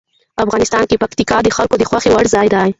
افغانستان 0.43 0.83
کې 0.89 1.01
پکتیکا 1.03 1.37
د 1.43 1.47
خلکو 1.57 1.75
د 1.77 1.83
خوښې 1.89 2.09
وړ 2.13 2.25
ځای 2.35 2.47
دی. 2.53 2.63